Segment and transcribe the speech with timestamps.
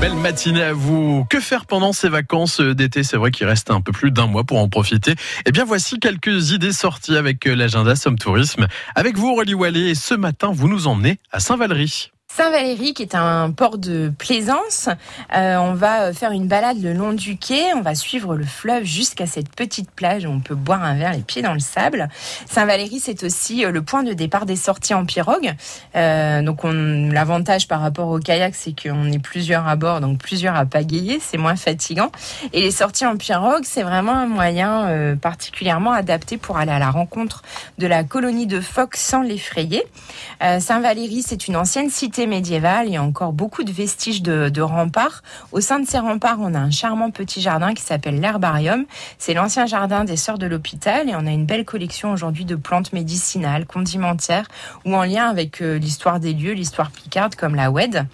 [0.00, 1.26] Belle matinée à vous.
[1.28, 3.02] Que faire pendant ces vacances d'été?
[3.02, 5.14] C'est vrai qu'il reste un peu plus d'un mois pour en profiter.
[5.44, 8.66] Eh bien, voici quelques idées sorties avec l'agenda Somme Tourisme.
[8.94, 12.12] Avec vous, Aurélie Wallet, et ce matin, vous nous emmenez à Saint-Valery.
[12.36, 14.88] Saint-Valéry, qui est un port de plaisance,
[15.34, 18.84] euh, on va faire une balade le long du quai, on va suivre le fleuve
[18.84, 22.08] jusqu'à cette petite plage où on peut boire un verre les pieds dans le sable.
[22.46, 25.54] Saint-Valéry, c'est aussi euh, le point de départ des sorties en pirogue.
[25.96, 30.54] Euh, donc l'avantage par rapport au kayak, c'est qu'on est plusieurs à bord, donc plusieurs
[30.54, 32.12] à pagayer, c'est moins fatigant.
[32.52, 36.78] Et les sorties en pirogue, c'est vraiment un moyen euh, particulièrement adapté pour aller à
[36.78, 37.42] la rencontre
[37.78, 39.82] de la colonie de phoques sans l'effrayer.
[40.42, 42.86] Euh, Saint-Valéry, c'est une ancienne cité médiévale.
[42.86, 45.22] Il y a encore beaucoup de vestiges de, remparts.
[45.52, 48.84] Au sein de ces remparts, on a un charmant petit jardin qui s'appelle l'herbarium.
[49.18, 52.56] C'est l'ancien jardin des Sœurs de l'Hôpital et on a une belle collection aujourd'hui de
[52.56, 54.46] plantes médicinales, condimentaires
[54.84, 58.06] ou en lien avec euh, l'histoire des lieux, l'histoire picarde comme la WED.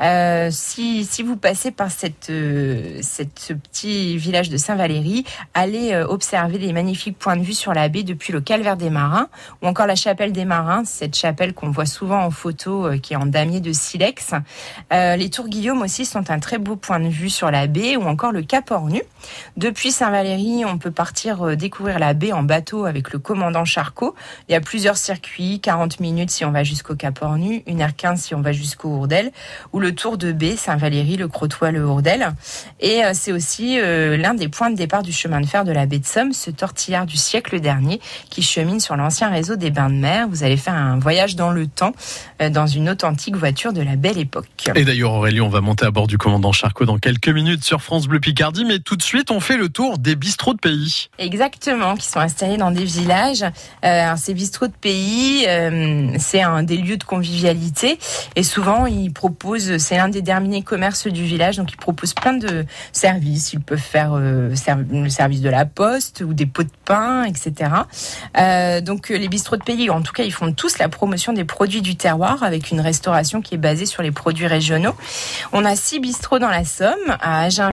[0.00, 1.88] Euh, si, si vous passez par
[2.30, 7.72] euh, cette, ce petit village de Saint-Valéry, allez observer les magnifiques points de vue sur
[7.72, 9.28] la baie depuis le calvaire des marins
[9.62, 13.16] ou encore la chapelle des marins, cette chapelle qu'on voit souvent en photo qui est
[13.16, 14.32] en damier de silex.
[14.92, 17.96] Euh, les tours Guillaume aussi sont un très beau point de vue sur la baie
[17.96, 19.02] ou encore le Cap Ornu.
[19.56, 24.14] Depuis Saint-Valéry, on peut partir euh, découvrir la baie en bateau avec le commandant Charcot.
[24.48, 28.34] Il y a plusieurs circuits, 40 minutes si on va jusqu'au Cap Ornu, 1h15 si
[28.34, 29.30] on va jusqu'au Hourdel,
[29.72, 32.32] ou le tour de baie Saint-Valéry, le Crotoy, le Hourdel.
[32.80, 35.86] Et euh, c'est aussi l'un des points de départ du chemin de fer de la
[35.86, 38.00] baie de Somme, ce tortillard du siècle dernier
[38.30, 40.26] qui chemine sur l'ancien réseau des bains de mer.
[40.28, 41.92] Vous allez faire un voyage dans le temps,
[42.50, 44.70] dans une authentique voiture de la belle époque.
[44.74, 47.82] Et d'ailleurs, Aurélie, on va monter à bord du commandant Charcot dans quelques minutes sur
[47.82, 51.08] France Bleu Picardie, mais tout de suite, on fait le tour des bistrots de pays.
[51.18, 53.44] Exactement, qui sont installés dans des villages.
[53.84, 57.98] Euh, ces bistrots de pays, euh, c'est un des lieux de convivialité
[58.34, 62.34] et souvent, ils proposent, c'est l'un des derniers commerces du village, donc ils proposent plein
[62.34, 63.52] de services.
[63.52, 64.54] Ils peuvent faire euh,
[64.90, 67.70] le service de la poste ou des pots de pain, etc.
[68.38, 71.44] Euh, donc les bistrots de pays, en tout cas, ils font tous la promotion des
[71.44, 72.80] produits du terroir avec une
[73.42, 74.94] qui est basée sur les produits régionaux.
[75.52, 77.64] On a six bistrots dans la Somme, à Agen